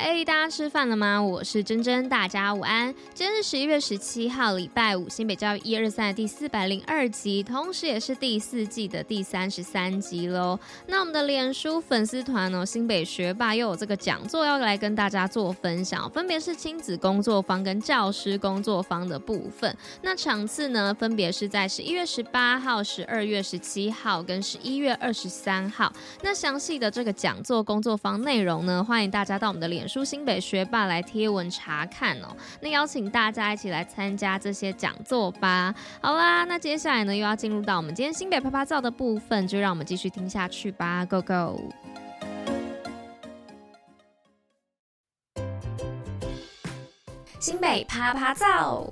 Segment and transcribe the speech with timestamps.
[0.00, 1.20] 嘿大家吃饭了吗？
[1.20, 2.94] 我是珍珍，大家午安。
[3.14, 10.56] 今天是十一月十七号，礼拜五，新北教育一二三的第四百零二集，同时也是第四季的第三十三集喽。
[10.86, 19.76] 那我们的脸书粉丝团哦，新北学霸又有这个讲座要来跟大家做分享，分别是亲子工作坊跟教师工作坊的部分。
[20.02, 25.92] 那场次呢，分别是在十一月十八号、十二月十七号跟十一月二十三号。
[26.22, 35.74] 那详细的这个讲座工作坊内容呢，欢迎大家到我们的脸书新北学霸来贴文查看哦，那邀请大家一起来参加这些讲座吧。
[36.02, 41.72] 好啦，那接下来呢又要进入到我们今天新北啪啪照的部分，就让我们继续听下去吧，Go Go！
[47.40, 48.84] 新北啪啪照。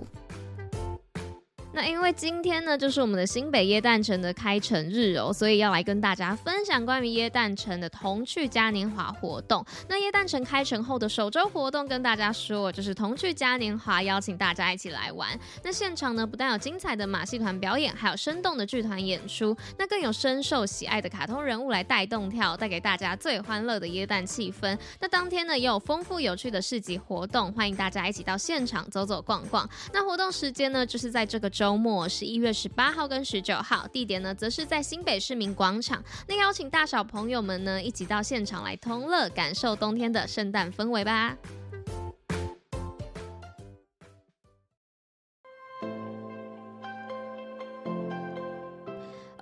[1.76, 9.62] 那因为今天呢，就是我们的新北耶诞城的开城日哦，所以要来跟大家分享关于耶诞城的童趣嘉年华活动。
[9.86, 15.38] 那耶诞城开城后的首周活动，跟大家说，就是童趣嘉年华，邀请大家一起来玩。
[15.62, 24.78] 那现场呢，不但有精彩的马戏团表演，还有生动的剧团演出，那更有深受喜爱的卡通人物来带动跳，带给大家最欢乐的耶诞气氛。
[24.98, 29.68] 那当天呢，也有丰富有趣的市集活动，欢迎大家一起到现场走走逛逛。
[29.92, 31.65] 那活动时间呢，就是在这个周。
[31.66, 36.00] 周末十一月十八号跟十九号，地点呢则是在新北市民广场。
[36.28, 41.36] 那邀请大小朋友们呢一起到现场来同乐，感受冬天的圣诞氛围吧。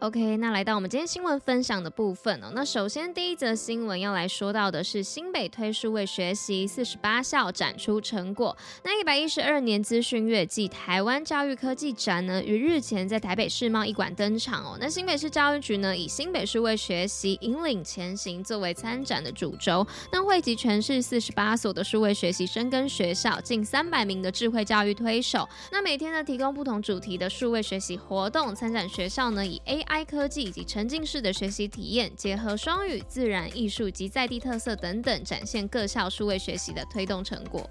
[0.04, 2.52] OK，那来到我们今天新闻分享的部分哦。
[2.54, 8.54] 那首先第一则新闻要来说到的是新北推数位学习四十八校展出成果。
[8.82, 14.76] 那一百一十二年资讯月暨台湾教育科技展呢，于日前在台北世贸一馆登场哦。
[14.78, 25.48] 那新北市教育局呢，以新北数位学习引领前行作为参展的主轴，那汇集全市四十八所的数位学习深耕学校，近三百名的智慧教育推手。
[25.72, 29.93] 那每天呢，提供不同主题的数位学习活动，参展学校呢以 AI。
[29.94, 37.70] AI 科技以及沉浸式的学习体验，结合双语、自然、艺术及在地特色等等，展现各校数位学习的推动成果。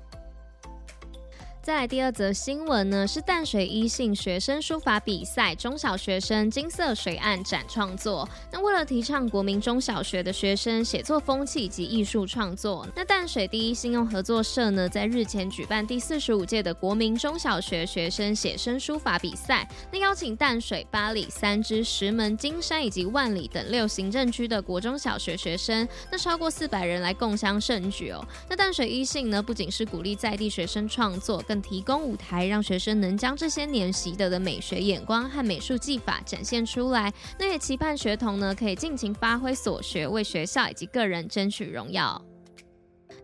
[1.63, 8.27] 再来第二则新闻呢，是淡水一信学生书法比赛，中小学生金色水岸展创作。
[8.51, 19.65] 那为了提倡国民中小学的学生写作风气及艺术创作，那淡水第一信用合作社呢，在日前举办第四十五届的国民中小学学生写生书法比赛。
[19.89, 28.21] 那邀请淡水、八里、三芝、石门、金山以及万里等六行政区的国中小学学生，那超过四百人来共襄盛举哦。
[28.49, 37.13] 那淡水一信呢，不仅是鼓励在地学生创作，提供舞台，让学生能将这些年习得的美学眼光和美术技法展现出来。
[37.39, 42.21] 那也期盼学童呢，可以尽情发挥所学，为学校以及个人争取荣耀。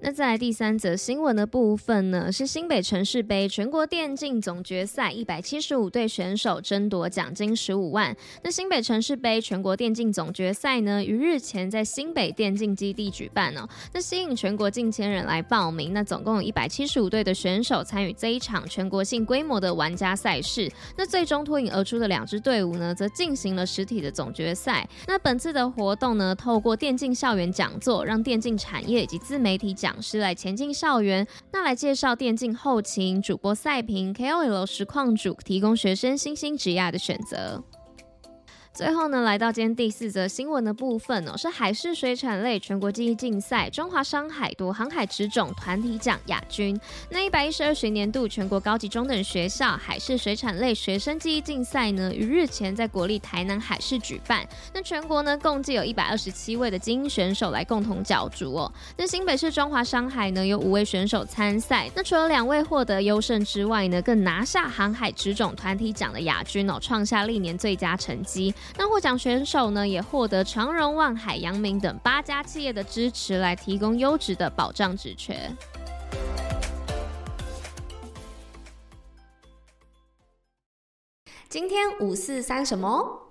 [0.01, 8.15] 那再来第三则新闻的部分呢，是新北城市杯全国电竞总决赛，一百七十五队选手争夺奖金十五万。
[8.41, 13.67] 那新北城市杯全国电竞总决赛呢，于日前在新北电竞基地举办哦。
[13.93, 20.71] 那吸引全国近千人来报名，那总共有一百七十五队的选手参与这一场全国性规模的玩家赛事。
[20.95, 24.87] 那最终脱颖而出的两支队伍呢，则进行了实体的总决赛。
[25.05, 37.63] 那本次的活动呢，透过电竞校园讲座，让电竞产业以及自媒体讲讲师来前进校园，那来介绍电竞后勤、主播赛评、KOL 实况主，提供学生新兴职涯的选择。
[38.79, 46.79] 最后呢，来到今天第四则新闻的部分哦，是海事水产类全国技艺竞赛，中华商海夺航海职种团体奖亚军。
[47.09, 54.47] 那一百一十二学年度全国高级中等学校海事水产类学生技艺竞赛呢，于日前在国立台南海事举办。
[54.73, 58.71] 那全国呢，共计有一百二十七位的精英选手来共同角逐哦。
[58.95, 61.91] 那新北市中华商海呢，有五位选手参赛。
[61.93, 68.55] 那除了两位获得优胜之外呢，更拿下航海职种团体奖的亚军哦，创下历年最佳成绩。
[68.77, 75.55] 那获奖选手呢，也获得长荣、万海、阳明等八家企业的支持，来提供优质的保障职权。
[81.49, 83.28] 今天五四三什么？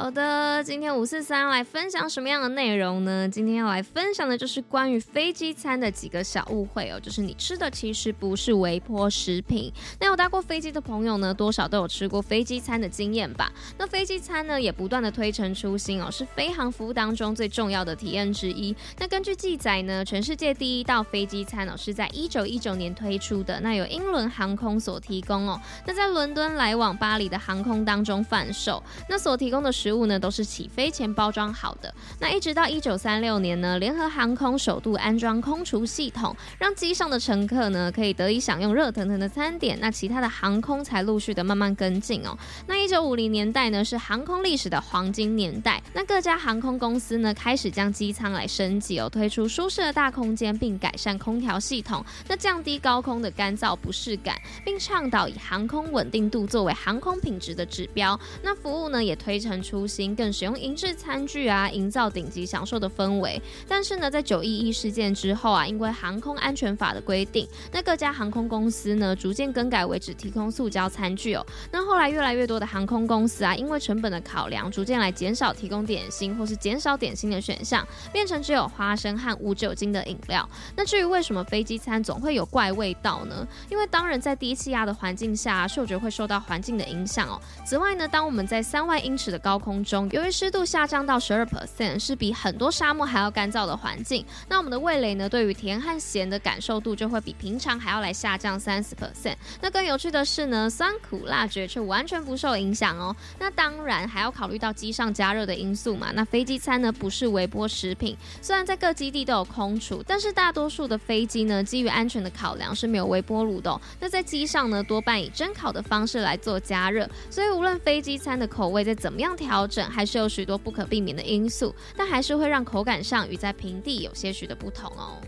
[0.00, 3.28] 好的，今天五四三来分享什么样的内容呢？
[3.28, 9.70] 今天要来分享的就是关于飞机餐的几个小误会哦，就是你吃的其实不是微波食品。
[9.98, 13.52] 那有搭过飞机的朋友呢，多少都有吃过飞机餐的经验吧？
[13.76, 18.74] 那飞机餐呢，也不断的推陈出新哦，是飞航服务当中最重要的体验之一。
[18.98, 29.70] 那根据记载呢，全世界第一道飞机餐哦，是在一九一九年推出的，那由英伦航空所提供哦，那在伦敦来往巴黎的航空当中贩售，那所提供的。
[29.70, 31.92] 食食物呢都是起飞前包装好的。
[32.20, 39.76] 那一直到一九三六年呢，联合航空首度安装空厨系统，让机上的乘客呢可以得以享用热腾腾的餐点。
[39.80, 42.38] 那其他的航空才陆续的慢慢跟进哦。
[42.68, 45.82] 那一九五零年代呢是航空历史的黄金年代。
[45.92, 58.16] 那各家航空公司呢开始将机舱来升级哦，推出舒适的大空间，并改善空调系统，那降低高空的干燥不适感，并倡导以航空稳定度作为航空品质的指标。
[58.44, 63.40] 那服务呢也推陈出新，更使用银质餐具啊，营造顶级享受的氛围。
[63.68, 71.46] 但是呢，在九一一事件之后啊，因为航空安全法的规定，那各家航空公司呢，逐渐更改为只提供塑胶餐具哦。
[71.70, 80.48] 那后来越来越多的航空公司啊，因为成本的考量，逐渐来减少提供点心或是减少点心的选项，变成只有花生和无酒精的饮料。
[80.74, 83.46] 那至于为什么飞机餐总会有怪味道呢？
[83.68, 87.40] 因为当然在低气压的环境下，嗅觉会受到环境的影响哦。
[87.66, 94.26] 此外呢，当我们在三万英尺的高空空中，由于湿度下降到十二 percent，是比很多沙漠还要干燥的环境。
[94.48, 99.36] 那我们的味蕾呢，对于甜和咸的感受度就会比平常还要来下降三十 percent。
[99.60, 103.14] 那更有趣的是呢，酸苦辣觉却完全不受影响哦。
[103.38, 106.10] 那当然还要考虑到机上加热的因素嘛。
[106.12, 113.80] 那飞机餐呢，不是微波食品，虽然在各基地都有空厨，但是大多数的飞机呢，基于安全的考量是没有微波炉的。
[114.00, 125.20] 那在机上呢，多半以蒸烤的方式来做加热，所以无论飞机餐的口味再怎么样调调整，还是有许多不可避免的因素，但还是会让口感上与在平地有些许的不同哦。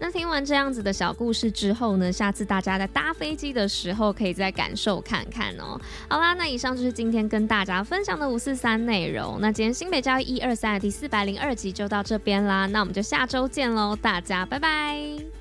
[0.00, 5.78] 那听完这样子的小故事之后呢，下次大家在搭飞机的时候可以再感受看看哦。
[6.08, 9.38] 好啦，那以上就是今天跟大家分享的五四三内容。
[9.40, 15.39] 那今天新北交易一二三的第四百零二集就到这边啦，那我们就下周见喽，大家拜拜。